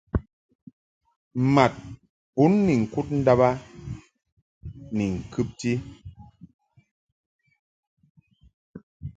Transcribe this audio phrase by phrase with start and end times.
[1.53, 1.73] Mad
[2.35, 3.49] bun ni ŋkud ndàb a
[4.95, 5.71] ni ŋkɨbti.